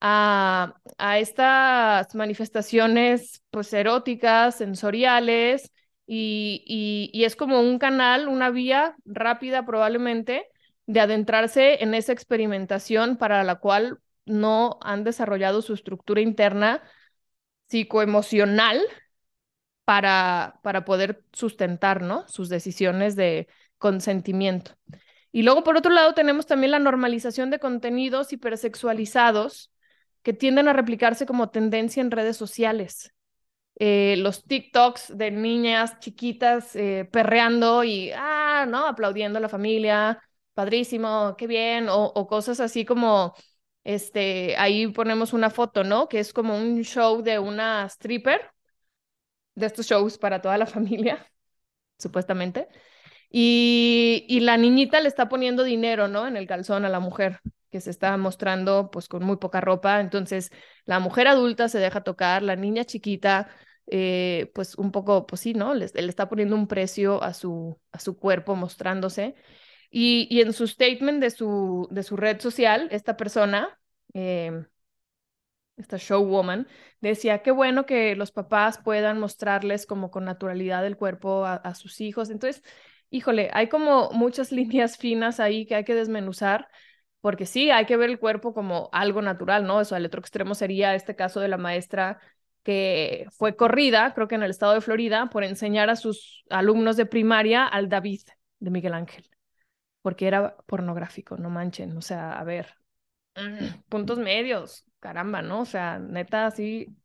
a, 0.01 0.81
a 0.99 1.19
estas 1.19 2.15
manifestaciones, 2.15 3.43
pues 3.51 3.73
eróticas, 3.73 4.57
sensoriales, 4.59 5.73
y, 6.07 7.11
y, 7.13 7.25
es 7.25 7.35
como 7.35 7.61
un 7.61 7.79
canal, 7.79 8.29
una 8.29 8.51
vía 8.51 8.97
rápida 9.05 9.67
probablemente 9.67 10.47
de 10.87 11.01
adentrarse 11.01 11.83
en 11.83 11.95
esa 11.95 12.13
experimentación 12.13 13.17
para 13.17 13.43
la 13.43 13.57
cual 13.57 13.99
no 14.25 14.79
han 14.83 15.03
desarrollado 15.03 15.63
su 15.63 15.75
estructura 15.75 16.21
interna 16.21 16.83
psicoemocional 17.69 18.81
para, 19.85 20.61
para 20.63 20.85
poder 20.85 21.25
sustentar 21.33 22.03
¿no? 22.03 22.27
sus 22.29 22.49
decisiones 22.49 23.17
de 23.17 23.49
consentimiento. 23.79 24.73
Y 25.37 25.43
luego, 25.43 25.63
por 25.63 25.77
otro 25.77 25.93
lado, 25.93 26.15
tenemos 26.15 26.47
también 26.47 26.71
la 26.71 26.79
normalización 26.79 27.51
de 27.51 27.59
contenidos 27.59 28.33
hipersexualizados 28.33 29.71
que 30.23 30.33
tienden 30.33 30.67
a 30.67 30.73
replicarse 30.73 31.27
como 31.27 31.51
tendencia 31.51 32.01
en 32.01 32.11
redes 32.11 32.39
sociales. 32.39 33.13
Eh, 33.79 34.15
los 34.17 34.45
TikToks 34.45 35.19
de 35.19 35.31
niñas 35.31 36.01
chiquitas 36.01 36.75
eh, 36.75 37.07
perreando 37.13 37.85
y, 37.85 38.13
ah, 38.17 38.65
¿no? 38.67 38.87
Aplaudiendo 38.87 39.37
a 39.37 39.43
la 39.43 39.51
familia, 39.51 40.23
padrísimo, 40.55 41.35
qué 41.37 41.47
bien, 41.47 41.91
o, 41.91 42.07
o, 42.07 42.27
cosas 42.27 42.59
así 42.59 42.87
como, 42.87 43.35
este, 43.85 44.57
ahí 44.57 44.87
ponemos 44.87 45.35
una 45.35 45.51
foto, 45.51 45.85
¿no? 45.85 46.09
Que 46.09 46.21
es 46.21 46.33
como 46.33 46.57
un 46.57 46.83
show 46.83 47.21
de 47.21 47.39
una 47.39 47.85
stripper, 47.91 48.41
de 49.55 49.67
estos 49.67 49.87
shows 49.87 50.17
para 50.17 50.41
toda 50.41 50.57
la 50.57 50.67
familia, 50.77 51.31
supuestamente. 51.99 52.69
Y, 53.39 54.41
la 54.41 54.57
niñita 54.57 54.99
le 55.01 55.09
está 55.09 55.29
poniendo 55.29 55.63
dinero, 55.63 56.09
¿no? 56.09 56.27
En 56.27 56.39
el 56.39 56.47
calzón 56.47 56.87
a 56.87 56.89
la 56.89 57.01
mujer 57.01 57.41
que 57.71 57.83
se 57.83 57.91
está 57.91 58.17
mostrando 58.17 58.91
pues 58.91 59.09
con 59.09 59.23
muy 59.25 59.37
poca 59.37 59.61
ropa. 59.61 60.01
Entonces, 60.01 60.51
la 60.87 61.01
mujer 61.01 61.29
adulta 61.29 61.69
se 61.69 61.79
deja 61.79 62.03
tocar, 62.03 62.43
la 62.43 62.57
niña 62.57 62.85
chiquita, 62.87 63.49
eh, 63.89 64.51
pues 64.55 64.75
un 64.77 64.91
poco, 64.91 65.27
pues 65.27 65.43
sí, 65.43 65.53
¿no? 65.53 65.75
Le, 65.75 65.85
está 65.85 66.31
poniendo 66.31 66.57
un 66.57 66.67
precio 66.67 67.23
a 67.23 67.35
su, 67.35 67.79
a 67.93 67.99
su 67.99 68.17
cuerpo 68.17 68.57
mostrándose. 68.57 69.35
Y, 69.91 70.41
en 70.41 70.55
su 70.55 70.67
statement 70.67 71.21
de 71.21 71.31
su, 71.31 71.89
de 71.91 72.03
su 72.05 72.17
red 72.17 72.41
social, 72.41 72.89
esta 72.91 73.19
persona, 73.19 73.79
eh, 74.15 74.65
esta 75.77 75.99
showwoman, 75.99 76.69
decía, 77.03 77.43
qué 77.43 77.51
bueno 77.51 77.85
que 77.85 78.17
los 78.17 78.33
papás 78.33 78.79
puedan 78.79 79.21
mostrarles 79.21 79.85
como 79.87 80.11
con 80.11 80.25
naturalidad 80.25 80.87
el 80.87 80.97
cuerpo 80.97 81.45
a 81.45 81.75
sus 81.75 82.01
hijos. 82.01 82.31
Entonces, 82.31 82.63
híjole, 83.11 83.51
hay 83.53 83.69
como 83.69 84.11
muchas 84.11 84.53
líneas 84.53 84.97
finas 84.97 85.41
ahí 85.41 85.67
que 85.67 85.75
hay 85.75 85.85
que 85.85 85.95
desmenuzar, 85.95 86.69
porque 87.21 87.47
sí, 87.47 87.71
hay 87.71 87.87
que 87.87 87.97
ver 87.97 88.11
el 88.11 88.19
cuerpo 88.19 88.55
como 88.55 88.89
algo 88.93 89.23
natural, 89.23 89.67
¿no? 89.67 89.81
Eso 89.81 89.95
al 89.97 90.07
otro 90.07 90.21
extremo 90.21 90.55
sería 90.55 90.95
este 90.95 91.17
caso 91.17 91.41
de 91.41 91.49
la 91.49 91.57
maestra 91.57 92.21
que 92.63 93.27
fue 93.31 93.57
corrida, 93.57 94.13
creo 94.15 94.29
que 94.29 94.35
en 94.35 94.43
el 94.43 94.51
estado 94.51 94.75
de 94.75 94.81
Florida, 94.81 95.31
por 95.31 95.45
enseñar 95.45 95.89
a 95.89 95.97
sus 95.97 96.45
alumnos 96.51 96.97
de 96.97 97.07
primaria 97.07 97.65
al 97.65 97.89
David 97.89 98.23
de 98.59 98.71
Miguel 98.71 98.95
Ángel, 98.95 99.31
porque 100.03 100.27
era 100.27 100.57
pornográfico, 100.67 101.37
no 101.37 101.49
manchen, 101.49 101.97
o 101.97 102.01
sea, 102.03 102.33
a 102.33 102.45
ver, 102.45 102.75
puntos 103.89 104.19
medios, 104.19 104.85
caramba, 105.01 105.43
¿no? 105.43 105.61
O 105.61 105.65
sea, 105.65 105.99
neta, 105.99 106.51
sí, 106.51 106.97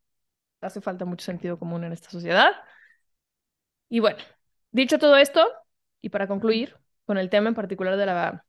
hace 0.62 0.82
falta 0.82 1.06
mucho 1.06 1.26
sentido 1.26 1.60
común 1.60 1.84
en 1.84 1.94
esta 1.94 2.10
sociedad. 2.10 2.52
Y 3.90 4.00
bueno, 4.00 4.20
dicho 4.72 4.98
todo 5.00 5.18
esto, 5.18 5.48
y 6.02 6.10
para 6.10 6.28
concluir 6.28 6.78
con 7.06 7.18
el 7.18 7.30
tema 7.30 7.50
en 7.50 7.56
particular 7.56 7.98
de 7.98 8.06
la 8.06 8.46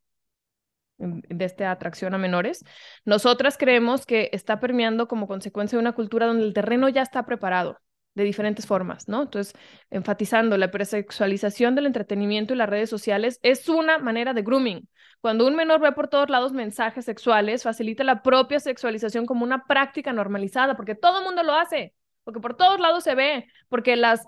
de 0.98 1.44
esta 1.44 1.70
atracción 1.70 2.14
a 2.14 2.18
menores, 2.18 2.64
nosotras 3.04 3.58
creemos 3.58 4.06
que 4.06 4.30
está 4.32 4.60
permeando 4.60 5.08
como 5.08 5.26
consecuencia 5.26 5.76
de 5.76 5.80
una 5.80 5.94
cultura 5.94 6.26
donde 6.26 6.44
el 6.44 6.54
terreno 6.54 6.88
ya 6.88 7.02
está 7.02 7.26
preparado, 7.26 7.78
de 8.14 8.24
diferentes 8.24 8.66
formas, 8.66 9.08
¿no? 9.08 9.22
Entonces, 9.22 9.54
enfatizando 9.90 10.56
la 10.58 10.70
presexualización 10.70 11.74
del 11.74 11.86
entretenimiento 11.86 12.54
y 12.54 12.56
las 12.56 12.68
redes 12.68 12.90
sociales 12.90 13.40
es 13.42 13.68
una 13.68 13.98
manera 13.98 14.34
de 14.34 14.42
grooming. 14.42 14.88
Cuando 15.20 15.46
un 15.46 15.56
menor 15.56 15.80
ve 15.80 15.92
por 15.92 16.08
todos 16.08 16.28
lados 16.28 16.52
mensajes 16.52 17.04
sexuales, 17.04 17.62
facilita 17.62 18.04
la 18.04 18.22
propia 18.22 18.60
sexualización 18.60 19.24
como 19.24 19.44
una 19.44 19.64
práctica 19.66 20.12
normalizada, 20.12 20.76
porque 20.76 20.94
todo 20.94 21.18
el 21.18 21.24
mundo 21.24 21.42
lo 21.42 21.54
hace, 21.54 21.94
porque 22.24 22.40
por 22.40 22.56
todos 22.56 22.80
lados 22.80 23.04
se 23.04 23.14
ve, 23.14 23.46
porque 23.68 23.96
las 23.96 24.26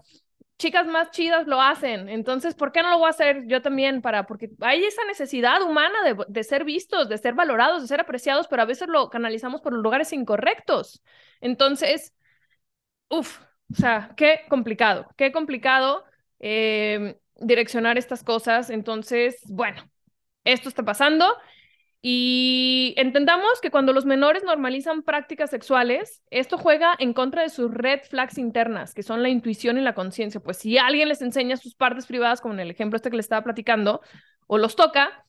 chicas 0.58 0.86
más 0.86 1.10
chidas 1.10 1.46
lo 1.46 1.60
hacen. 1.60 2.08
Entonces, 2.08 2.54
¿por 2.54 2.72
qué 2.72 2.82
no 2.82 2.90
lo 2.90 2.98
voy 2.98 3.06
a 3.08 3.10
hacer 3.10 3.44
yo 3.46 3.62
también? 3.62 4.02
Para, 4.02 4.26
porque 4.26 4.50
hay 4.60 4.84
esa 4.84 5.04
necesidad 5.04 5.62
humana 5.62 6.02
de, 6.04 6.16
de 6.28 6.44
ser 6.44 6.64
vistos, 6.64 7.08
de 7.08 7.18
ser 7.18 7.34
valorados, 7.34 7.82
de 7.82 7.88
ser 7.88 8.00
apreciados, 8.00 8.48
pero 8.48 8.62
a 8.62 8.66
veces 8.66 8.88
lo 8.88 9.10
canalizamos 9.10 9.60
por 9.60 9.72
los 9.72 9.82
lugares 9.82 10.12
incorrectos. 10.12 11.02
Entonces, 11.40 12.14
uff, 13.08 13.40
o 13.72 13.74
sea, 13.76 14.12
qué 14.16 14.40
complicado, 14.48 15.08
qué 15.16 15.32
complicado 15.32 16.04
eh, 16.40 17.18
direccionar 17.36 17.98
estas 17.98 18.22
cosas. 18.22 18.70
Entonces, 18.70 19.38
bueno, 19.48 19.82
esto 20.44 20.68
está 20.68 20.82
pasando 20.84 21.26
y 22.06 22.92
entendamos 22.98 23.62
que 23.62 23.70
cuando 23.70 23.94
los 23.94 24.04
menores 24.04 24.44
normalizan 24.44 25.04
prácticas 25.04 25.48
sexuales, 25.48 26.22
esto 26.28 26.58
juega 26.58 26.94
en 26.98 27.14
contra 27.14 27.40
de 27.40 27.48
sus 27.48 27.72
red 27.72 28.00
flags 28.02 28.36
internas, 28.36 28.92
que 28.92 29.02
son 29.02 29.22
la 29.22 29.30
intuición 29.30 29.78
y 29.78 29.80
la 29.80 29.94
conciencia. 29.94 30.38
Pues 30.38 30.58
si 30.58 30.76
alguien 30.76 31.08
les 31.08 31.22
enseña 31.22 31.56
sus 31.56 31.74
partes 31.74 32.04
privadas, 32.04 32.42
como 32.42 32.52
en 32.52 32.60
el 32.60 32.70
ejemplo 32.70 32.96
este 32.96 33.08
que 33.08 33.16
les 33.16 33.24
estaba 33.24 33.42
platicando, 33.42 34.02
o 34.46 34.58
los 34.58 34.76
toca, 34.76 35.24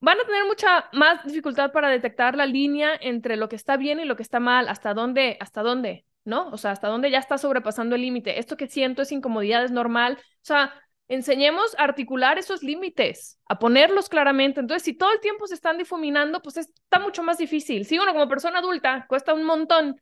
van 0.00 0.18
a 0.18 0.24
tener 0.24 0.46
mucha 0.46 0.88
más 0.94 1.22
dificultad 1.22 1.70
para 1.70 1.90
detectar 1.90 2.34
la 2.34 2.46
línea 2.46 2.92
entre 2.98 3.36
lo 3.36 3.50
que 3.50 3.56
está 3.56 3.76
bien 3.76 4.00
y 4.00 4.06
lo 4.06 4.16
que 4.16 4.22
está 4.22 4.40
mal, 4.40 4.68
hasta 4.70 4.94
dónde, 4.94 5.36
hasta 5.38 5.62
dónde, 5.62 6.06
¿no? 6.24 6.48
O 6.48 6.56
sea, 6.56 6.70
hasta 6.70 6.88
dónde 6.88 7.10
ya 7.10 7.18
está 7.18 7.36
sobrepasando 7.36 7.94
el 7.94 8.00
límite. 8.00 8.38
Esto 8.38 8.56
que 8.56 8.68
siento 8.68 9.02
es 9.02 9.12
incomodidad, 9.12 9.64
es 9.66 9.70
normal. 9.70 10.16
O 10.18 10.24
sea, 10.40 10.72
enseñemos 11.08 11.74
a 11.78 11.84
articular 11.84 12.38
esos 12.38 12.62
límites, 12.62 13.38
a 13.46 13.58
ponerlos 13.58 14.08
claramente. 14.08 14.60
Entonces, 14.60 14.82
si 14.82 14.94
todo 14.94 15.12
el 15.12 15.20
tiempo 15.20 15.46
se 15.46 15.54
están 15.54 15.78
difuminando, 15.78 16.42
pues 16.42 16.56
está 16.56 16.98
mucho 16.98 17.22
más 17.22 17.38
difícil. 17.38 17.84
Si 17.86 17.98
uno 17.98 18.12
como 18.12 18.28
persona 18.28 18.58
adulta 18.58 19.06
cuesta 19.08 19.34
un 19.34 19.44
montón 19.44 20.00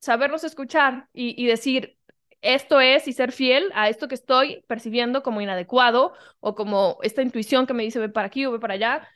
sabernos 0.00 0.44
escuchar 0.44 1.08
y, 1.12 1.46
decir, 1.46 1.98
esto 2.42 2.80
es 2.80 3.08
y 3.08 3.14
ser 3.14 3.32
fiel 3.32 3.70
a 3.74 3.88
esto 3.88 4.06
que 4.08 4.14
estoy 4.14 4.62
percibiendo 4.68 5.22
como 5.22 5.40
inadecuado 5.40 6.12
o 6.40 6.54
como 6.54 6.98
esta 7.02 7.22
intuición 7.22 7.66
que 7.66 7.72
me 7.74 7.84
dice 7.84 7.98
ve 7.98 8.10
para 8.10 8.26
aquí 8.26 8.44
o 8.46 8.52
ve 8.52 8.60
para 8.60 8.74
allá, 8.74 9.08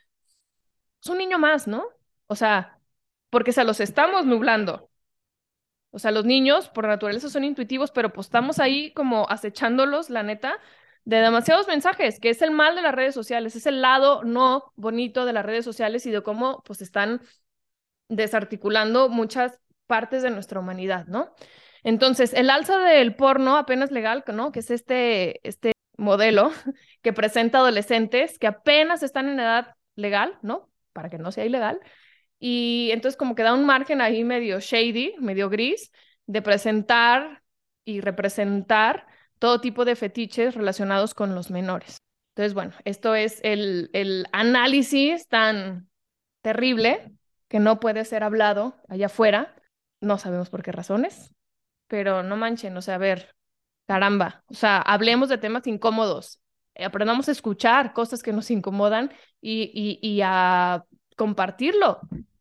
es 1.03 1.09
un 1.09 1.19
niño 1.19 1.39
más, 1.39 1.67
¿no? 1.69 1.85
O 2.27 2.35
sea, 2.37 2.79
porque 3.31 3.53
se 3.53 3.65
los 3.65 3.81
estamos 3.81 4.27
nublando. 4.27 4.91
O 5.91 5.99
sea, 5.99 6.11
los 6.11 6.25
niños 6.25 6.69
por 6.69 6.87
naturaleza 6.87 7.29
son 7.31 7.45
intuitivos, 7.45 7.91
pero 7.91 8.13
pues 8.13 8.27
estamos 8.27 8.59
ahí 8.59 8.93
como 8.93 9.29
acechándolos, 9.29 10.11
la 10.11 10.23
neta, 10.23 10.59
de 11.09 11.23
demasiados 11.23 11.67
mensajes, 11.67 12.21
que 12.21 12.29
es 12.29 12.43
el 12.43 12.51
mal 12.51 12.77
de 12.77 12.83
las 12.83 12.95
redes 12.95 13.15
sociales, 13.15 13.57
es 13.57 13.65
el 13.65 13.81
lado 13.81 14.25
no 14.25 14.75
bonito 14.77 15.25
de 15.25 15.33
las 15.33 15.47
redes 15.47 15.65
sociales 15.65 16.05
y 16.05 16.11
de 16.11 16.23
cómo 16.23 16.63
pues 16.67 16.83
están 16.83 17.23
desarticulando 18.11 19.09
muchas 19.09 19.59
partes 19.87 20.23
de 20.23 20.31
nuestra 20.31 20.61
humanidad, 20.61 21.07
¿no? 21.07 21.35
Entonces, 21.83 22.35
el 22.35 22.51
alza 22.51 22.77
del 22.81 23.15
porno 23.17 23.57
apenas 23.57 23.91
legal, 23.91 24.23
¿no? 24.35 24.53
Que 24.53 24.59
es 24.59 24.71
este, 24.71 25.41
este 25.49 25.73
modelo 25.97 26.53
que 27.01 27.15
presenta 27.15 27.61
adolescentes 27.61 28.39
que 28.39 28.47
apenas 28.47 29.03
están 29.03 29.31
en 29.31 29.41
edad 29.41 29.77
legal, 29.97 30.39
¿no? 30.43 30.69
Para 30.93 31.09
que 31.09 31.17
no 31.17 31.33
sea 31.33 31.47
ilegal. 31.47 31.81
Y 32.39 32.91
entonces 32.93 33.17
como 33.17 33.35
que 33.35 33.45
da 33.45 33.55
un 33.55 33.65
margen 33.65 34.03
ahí 34.03 34.25
medio 34.25 34.61
shady, 34.61 35.15
medio 35.21 35.49
gris, 35.49 35.91
de 36.27 36.43
presentar 36.43 37.43
y 37.87 38.03
representar 38.03 39.08
todo 39.39 39.61
tipo 39.61 39.85
de 39.85 39.97
fetiches 39.97 40.55
relacionados 40.55 41.15
con 41.15 41.35
los 41.35 41.51
menores. 41.51 42.03
Entonces, 42.35 42.55
bueno, 42.55 42.73
esto 42.85 43.15
es 43.15 43.41
el, 43.43 43.91
el 43.93 44.27
análisis 44.33 45.27
tan 45.29 45.89
terrible 46.43 47.13
que 47.49 47.59
no 47.59 47.81
puede 47.81 48.05
ser 48.05 48.23
hablado 48.23 48.77
allá 48.89 49.07
afuera. 49.07 49.55
No 50.01 50.19
sabemos 50.19 50.51
por 50.51 50.63
qué 50.63 50.71
razones, 50.71 51.35
pero 51.89 52.23
no 52.23 52.37
manchen, 52.37 52.77
o 52.77 52.83
sea, 52.83 52.97
a 52.97 52.99
ver, 52.99 53.35
caramba, 53.87 54.45
o 54.47 54.55
sea, 54.55 54.79
hablemos 54.79 55.29
de 55.29 55.39
temas 55.39 55.67
incómodos, 55.67 56.41
aprendamos 56.79 57.29
a 57.29 57.33
escuchar 57.33 57.93
cosas 57.93 58.23
que 58.23 58.33
nos 58.33 58.51
incomodan 58.51 59.13
y, 59.41 59.73
y, 59.75 59.99
y 60.07 60.21
a 60.23 60.85
compartirlo 61.17 62.01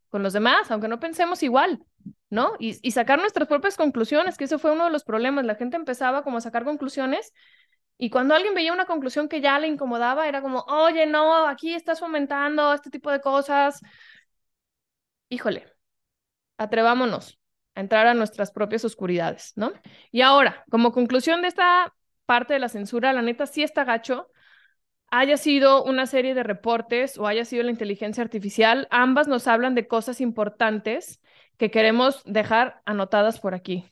con 0.10 0.23
los 0.23 0.33
demás, 0.33 0.69
aunque 0.69 0.88
no 0.88 0.99
pensemos 0.99 1.41
igual. 1.41 1.83
¿No? 2.29 2.53
Y, 2.59 2.73
sacar 2.91 3.19
nuestras 3.19 3.47
propias 3.47 3.77
conclusiones, 3.77 4.37
que 4.37 4.45
ese 4.45 4.57
fue 4.57 4.71
uno 4.71 4.85
de 4.85 4.91
los 4.91 5.03
problemas. 5.03 5.45
La 5.45 5.55
gente 5.55 5.77
empezaba 5.77 6.23
como 6.23 6.37
a 6.37 6.41
sacar 6.41 6.63
conclusiones 6.65 7.33
y 7.97 8.09
cuando 8.09 8.35
alguien 8.35 8.53
veía 8.53 8.73
una 8.73 8.85
conclusión 8.85 9.27
que 9.29 9.41
ya 9.41 9.59
le 9.59 9.67
incomodaba, 9.67 10.27
era 10.27 10.41
como, 10.41 10.59
oye, 10.67 11.05
no, 11.07 11.47
aquí 11.47 11.73
estás 11.73 11.99
fomentando 11.99 12.73
este 12.73 12.89
tipo 12.89 13.11
de 13.11 13.21
cosas. 13.21 13.81
Híjole, 15.29 15.65
atrevámonos 16.57 17.39
a 17.75 17.81
entrar 17.81 18.07
a 18.07 18.13
nuestras 18.13 18.51
propias 18.51 18.85
oscuridades, 18.85 19.53
¿no? 19.55 19.73
Y 20.11 20.21
ahora, 20.21 20.63
como 20.69 20.91
conclusión 20.91 21.41
de 21.41 21.49
esta 21.49 21.93
parte 22.25 22.53
de 22.53 22.59
la 22.59 22.69
censura, 22.69 23.13
la 23.13 23.21
neta 23.21 23.45
sí 23.47 23.63
está 23.63 23.83
gacho, 23.83 24.29
haya 25.09 25.37
sido 25.37 25.83
una 25.83 26.05
serie 26.05 26.33
de 26.33 26.43
reportes 26.43 27.17
o 27.17 27.27
haya 27.27 27.45
sido 27.45 27.63
la 27.63 27.71
inteligencia 27.71 28.23
artificial, 28.23 28.87
ambas 28.91 29.27
nos 29.27 29.47
hablan 29.47 29.75
de 29.75 29.87
cosas 29.87 30.21
importantes 30.21 31.21
que 31.58 31.72
queremos 31.72 32.22
dejar 32.26 32.82
anotadas 32.86 33.39
por 33.39 33.54
aquí. 33.54 33.91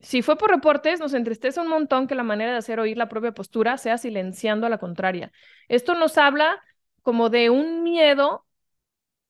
Si 0.00 0.22
fue 0.22 0.36
por 0.36 0.50
reportes, 0.50 1.00
nos 1.00 1.14
entristece 1.14 1.60
un 1.60 1.68
montón 1.68 2.06
que 2.06 2.14
la 2.14 2.22
manera 2.22 2.52
de 2.52 2.58
hacer 2.58 2.78
oír 2.78 2.96
la 2.98 3.08
propia 3.08 3.32
postura 3.32 3.78
sea 3.78 3.96
silenciando 3.96 4.66
a 4.66 4.70
la 4.70 4.78
contraria. 4.78 5.32
Esto 5.68 5.94
nos 5.94 6.18
habla 6.18 6.62
como 7.02 7.30
de 7.30 7.50
un 7.50 7.82
miedo 7.82 8.44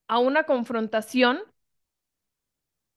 a 0.09 0.19
una 0.19 0.45
confrontación 0.45 1.41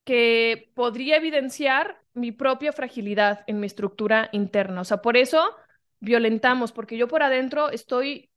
que 0.04 0.72
podría 0.74 1.18
evidenciar 1.18 2.02
mi 2.14 2.32
propia 2.32 2.72
fragilidad 2.72 3.44
en 3.48 3.60
mi 3.60 3.68
estructura 3.68 4.30
interna. 4.32 4.82
O 4.82 4.84
sea, 4.86 5.02
por 5.02 5.18
eso 5.18 5.56
violentamos, 6.00 6.72
porque 6.72 6.98
yo 6.98 7.08
por 7.08 7.24
adentro 7.24 7.70
estoy, 7.70 8.32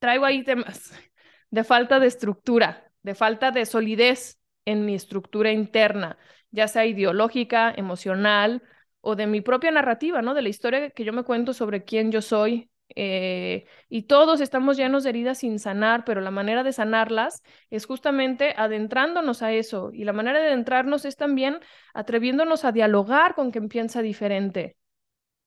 traigo 0.00 0.24
ahí 0.24 0.42
temas 0.44 0.92
de 1.50 1.64
falta 1.64 2.00
de 2.00 2.08
estructura, 2.08 2.90
de 3.02 3.14
falta 3.14 3.52
de 3.52 3.66
solidez 3.66 4.38
en 4.66 4.84
mi 4.84 4.94
estructura 4.94 5.52
interna, 5.52 6.18
ya 6.50 6.68
sea 6.68 6.84
ideológica, 6.86 7.72
emocional 7.76 8.62
o 9.00 9.16
de 9.16 9.26
mi 9.26 9.40
propia 9.40 9.70
narrativa, 9.70 10.20
¿no? 10.22 10.34
De 10.34 10.42
la 10.42 10.48
historia 10.50 10.90
que 10.90 11.04
yo 11.04 11.12
me 11.14 11.22
cuento 11.24 11.54
sobre 11.54 11.84
quién 11.84 12.12
yo 12.12 12.20
soy. 12.22 12.70
Eh, 12.94 13.66
y 13.88 14.02
todos 14.04 14.40
estamos 14.40 14.76
llenos 14.76 15.02
de 15.04 15.10
heridas 15.10 15.38
sin 15.38 15.58
sanar, 15.58 16.04
pero 16.04 16.20
la 16.20 16.30
manera 16.30 16.62
de 16.62 16.72
sanarlas 16.72 17.42
es 17.70 17.86
justamente 17.86 18.54
adentrándonos 18.56 19.42
a 19.42 19.52
eso. 19.52 19.90
Y 19.92 20.04
la 20.04 20.12
manera 20.12 20.40
de 20.40 20.48
adentrarnos 20.48 21.04
es 21.04 21.16
también 21.16 21.58
atreviéndonos 21.94 22.64
a 22.64 22.72
dialogar 22.72 23.34
con 23.34 23.50
quien 23.50 23.68
piensa 23.68 24.02
diferente. 24.02 24.76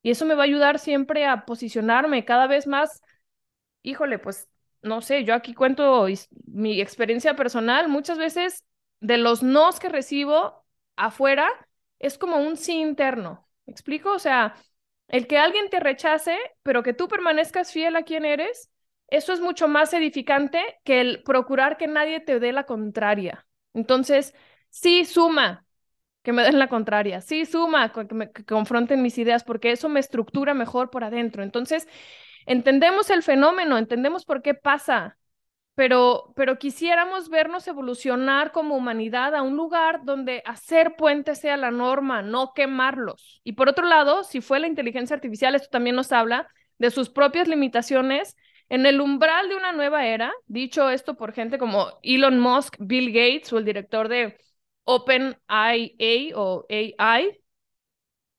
Y 0.02 0.12
eso 0.12 0.26
me 0.26 0.36
va 0.36 0.44
a 0.44 0.46
ayudar 0.46 0.80
siempre 0.80 1.26
a 1.26 1.46
posicionarme 1.46 2.26
cada 2.26 2.48
vez 2.48 2.68
más. 2.68 3.02
Híjole, 3.84 4.20
pues 4.20 4.48
no 4.82 5.02
sé, 5.02 5.24
yo 5.26 5.34
aquí 5.34 5.54
cuento 5.54 6.08
mi 6.46 6.82
experiencia 6.82 7.36
personal. 7.36 7.90
Muchas 7.90 8.18
veces 8.18 8.66
de 9.00 9.18
los 9.18 9.44
nos 9.44 9.80
que 9.80 9.90
recibo 9.90 10.66
afuera 10.96 11.50
es 12.00 12.18
como 12.18 12.38
un 12.38 12.58
sí 12.58 12.80
interno. 12.82 13.48
¿Me 13.66 13.72
explico? 13.74 14.12
O 14.14 14.20
sea, 14.20 14.56
el 15.08 15.28
que 15.28 15.38
alguien 15.38 15.70
te 15.70 15.80
rechace, 15.80 16.38
pero 16.64 16.84
que 16.84 16.94
tú 16.94 17.08
permanezcas 17.08 17.72
fiel 17.72 17.96
a 17.96 18.04
quien 18.04 18.26
eres, 18.26 18.72
eso 19.08 19.34
es 19.34 19.40
mucho 19.42 19.68
más 19.68 19.94
edificante 19.94 20.62
que 20.84 21.02
el 21.02 21.24
procurar 21.24 21.78
que 21.78 21.88
nadie 21.88 22.20
te 22.20 22.40
dé 22.40 22.52
la 22.54 22.66
contraria. 22.66 23.48
Entonces, 23.74 24.36
sí 24.70 25.06
suma 25.06 25.66
que 26.24 26.34
me 26.34 26.44
den 26.44 26.60
la 26.60 26.70
contraria, 26.70 27.22
sí 27.22 27.46
suma 27.46 27.92
que 27.94 28.16
me 28.16 28.32
confronten 28.32 29.02
mis 29.04 29.18
ideas, 29.18 29.44
porque 29.44 29.72
eso 29.72 29.90
me 29.90 30.00
estructura 30.02 30.54
mejor 30.56 30.90
por 30.92 31.04
adentro. 31.04 31.44
Entonces, 31.44 31.88
entendemos 32.48 33.12
el 33.12 33.24
fenómeno, 33.24 33.78
entendemos 33.78 34.26
por 34.26 34.42
qué 34.44 34.56
pasa, 34.56 35.19
pero, 35.80 36.34
pero 36.36 36.60
quisiéramos 36.60 37.30
vernos 37.30 37.66
evolucionar 37.66 38.52
como 38.52 38.76
humanidad 38.76 39.34
a 39.34 39.44
un 39.44 39.56
lugar 39.56 40.04
donde 40.04 40.44
hacer 40.46 40.98
puentes 40.98 41.40
sea 41.40 41.56
la 41.56 41.72
norma, 41.72 42.22
no 42.22 42.52
quemarlos. 42.54 43.40
Y 43.46 43.54
por 43.54 43.70
otro 43.70 43.88
lado, 43.88 44.26
si 44.26 44.42
fue 44.42 44.60
la 44.60 44.68
inteligencia 44.68 45.16
artificial, 45.16 45.56
esto 45.56 45.70
también 45.72 45.96
nos 45.96 46.12
habla 46.12 46.50
de 46.80 46.92
sus 46.92 47.10
propias 47.10 47.48
limitaciones 47.48 48.36
en 48.68 48.86
el 48.86 49.00
umbral 49.00 49.48
de 49.48 49.56
una 49.56 49.72
nueva 49.72 50.06
era, 50.06 50.34
dicho 50.48 50.90
esto 50.90 51.16
por 51.16 51.32
gente 51.32 51.58
como 51.58 51.88
Elon 52.04 52.42
Musk, 52.42 52.76
Bill 52.80 53.14
Gates 53.14 53.54
o 53.54 53.58
el 53.58 53.64
director 53.64 54.10
de 54.10 54.38
OpenAI 54.84 56.34
o 56.36 56.66
AI 56.70 57.40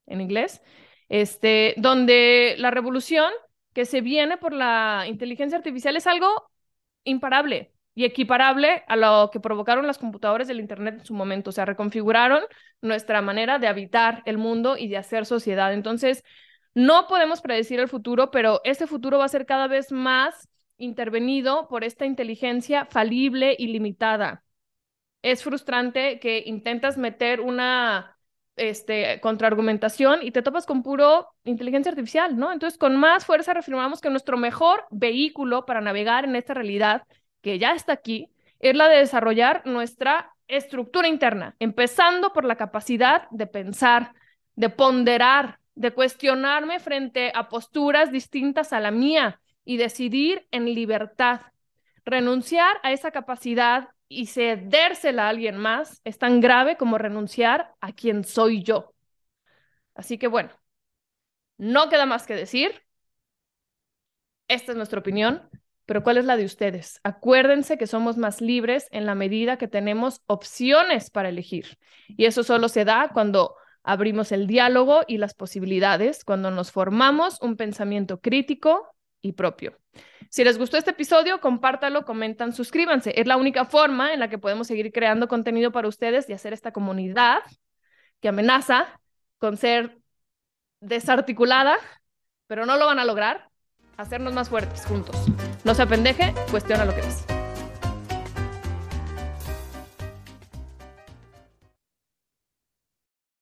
en 0.08 0.20
inglés, 0.20 0.60
este, 1.08 1.72
donde 1.78 2.56
la 2.58 2.70
revolución 2.70 3.32
que 3.72 3.86
se 3.86 4.02
viene 4.02 4.36
por 4.36 4.52
la 4.52 5.06
inteligencia 5.08 5.56
artificial 5.56 5.96
es 5.96 6.06
algo 6.06 6.50
imparable. 7.04 7.72
y 7.94 8.04
equiparable 8.04 8.84
a 8.88 8.96
lo 8.96 9.30
que 9.32 9.40
provocaron 9.40 9.86
las 9.86 9.98
computadoras 9.98 10.48
del 10.48 10.60
Internet 10.60 11.00
en 11.00 11.04
su 11.04 11.12
momento. 11.12 11.50
O 11.50 11.52
sea, 11.52 11.64
reconfiguraron 11.66 12.42
nuestra 12.80 13.20
manera 13.20 13.58
de 13.58 13.66
habitar 13.66 14.22
el 14.26 14.38
mundo 14.38 14.76
y 14.78 14.88
de 14.88 14.96
hacer 14.96 15.26
sociedad. 15.26 15.72
Entonces, 15.74 16.24
no 16.74 17.06
podemos 17.08 17.40
predecir 17.42 17.80
el 17.80 17.88
futuro, 17.88 18.30
pero 18.30 18.60
ese 18.64 18.86
futuro 18.86 19.18
va 19.18 19.24
a 19.24 19.28
ser 19.28 19.44
cada 19.44 19.66
vez 19.66 19.92
más 19.92 20.48
intervenido 20.78 21.68
por 21.68 21.84
esta 21.84 22.06
inteligencia 22.06 22.86
falible 22.86 23.56
y 23.58 23.66
limitada. 23.68 24.44
Es 25.22 25.42
frustrante 25.44 26.20
que 26.20 26.42
intentas 26.46 26.96
meter 26.96 27.40
una 27.40 28.18
este, 28.56 29.20
contraargumentación 29.20 30.20
y 30.22 30.32
te 30.32 30.42
topas 30.42 30.66
con 30.66 30.82
puro 30.82 31.28
inteligencia 31.44 31.90
artificial, 31.90 32.36
¿no? 32.36 32.52
Entonces, 32.52 32.78
con 32.78 32.96
más 32.96 33.24
fuerza 33.24 33.54
reafirmamos 33.54 34.00
que 34.00 34.10
nuestro 34.10 34.36
mejor 34.36 34.84
vehículo 34.90 35.64
para 35.66 35.80
navegar 35.80 36.24
en 36.24 36.36
esta 36.36 36.54
realidad 36.54 37.04
que 37.40 37.58
ya 37.58 37.72
está 37.72 37.92
aquí 37.92 38.30
es 38.58 38.76
la 38.76 38.88
de 38.88 38.98
desarrollar 38.98 39.62
nuestra 39.64 40.34
estructura 40.46 41.08
interna, 41.08 41.56
empezando 41.58 42.32
por 42.32 42.44
la 42.44 42.56
capacidad 42.56 43.28
de 43.30 43.46
pensar, 43.46 44.12
de 44.56 44.68
ponderar, 44.68 45.58
de 45.74 45.92
cuestionarme 45.92 46.80
frente 46.80 47.32
a 47.34 47.48
posturas 47.48 48.12
distintas 48.12 48.72
a 48.72 48.80
la 48.80 48.90
mía 48.90 49.40
y 49.64 49.76
decidir 49.76 50.46
en 50.50 50.66
libertad. 50.66 51.40
Renunciar 52.04 52.76
a 52.82 52.92
esa 52.92 53.10
capacidad 53.10 53.88
y 54.10 54.26
cedérsela 54.26 55.26
a 55.26 55.28
alguien 55.30 55.56
más 55.56 56.00
es 56.04 56.18
tan 56.18 56.40
grave 56.40 56.76
como 56.76 56.98
renunciar 56.98 57.74
a 57.80 57.92
quien 57.92 58.24
soy 58.24 58.62
yo. 58.62 58.92
Así 59.94 60.18
que 60.18 60.26
bueno, 60.26 60.50
no 61.56 61.88
queda 61.88 62.06
más 62.06 62.26
que 62.26 62.34
decir. 62.34 62.82
Esta 64.48 64.72
es 64.72 64.76
nuestra 64.76 64.98
opinión, 64.98 65.48
pero 65.86 66.02
¿cuál 66.02 66.18
es 66.18 66.24
la 66.24 66.36
de 66.36 66.44
ustedes? 66.44 67.00
Acuérdense 67.04 67.78
que 67.78 67.86
somos 67.86 68.16
más 68.16 68.40
libres 68.40 68.88
en 68.90 69.06
la 69.06 69.14
medida 69.14 69.58
que 69.58 69.68
tenemos 69.68 70.22
opciones 70.26 71.10
para 71.10 71.28
elegir. 71.28 71.78
Y 72.08 72.24
eso 72.24 72.42
solo 72.42 72.68
se 72.68 72.84
da 72.84 73.10
cuando 73.14 73.54
abrimos 73.84 74.32
el 74.32 74.48
diálogo 74.48 75.02
y 75.06 75.18
las 75.18 75.34
posibilidades, 75.34 76.24
cuando 76.24 76.50
nos 76.50 76.72
formamos 76.72 77.40
un 77.42 77.56
pensamiento 77.56 78.20
crítico 78.20 78.92
y 79.22 79.32
propio. 79.32 79.76
Si 80.28 80.44
les 80.44 80.58
gustó 80.58 80.76
este 80.76 80.90
episodio, 80.90 81.40
compártalo, 81.40 82.04
comentan, 82.04 82.52
suscríbanse. 82.52 83.12
Es 83.20 83.26
la 83.26 83.36
única 83.36 83.64
forma 83.64 84.12
en 84.12 84.20
la 84.20 84.28
que 84.28 84.38
podemos 84.38 84.66
seguir 84.66 84.92
creando 84.92 85.28
contenido 85.28 85.72
para 85.72 85.88
ustedes 85.88 86.28
y 86.28 86.32
hacer 86.32 86.52
esta 86.52 86.72
comunidad 86.72 87.40
que 88.20 88.28
amenaza 88.28 89.00
con 89.38 89.56
ser 89.56 89.98
desarticulada, 90.80 91.76
pero 92.46 92.66
no 92.66 92.76
lo 92.76 92.86
van 92.86 92.98
a 92.98 93.04
lograr, 93.04 93.48
hacernos 93.96 94.32
más 94.32 94.48
fuertes 94.48 94.86
juntos. 94.86 95.16
No 95.64 95.74
se 95.74 95.82
apendeje, 95.82 96.34
cuestiona 96.50 96.84
lo 96.84 96.94
que 96.94 97.02
ves. 97.02 97.39